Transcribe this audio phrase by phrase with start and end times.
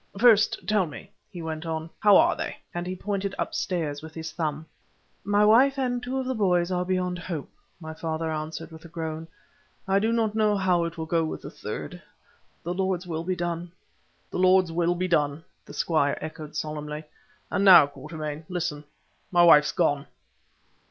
[0.17, 4.31] "First tell me," he went on, "how are they?" and he pointed upwards with his
[4.31, 4.65] thumb.
[5.23, 7.47] "My wife and two of the boys are beyond hope,"
[7.79, 9.27] my father answered, with a groan.
[9.87, 12.01] "I do not know how it will go with the third.
[12.63, 13.73] The Lord's will be done!"
[14.31, 17.03] "The Lord's will be done," the squire echoed, solemnly.
[17.51, 20.07] "And now, Quatermain, listen—my wife's gone."